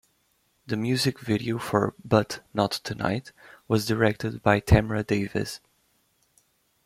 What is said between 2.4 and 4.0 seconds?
Not Tonight" was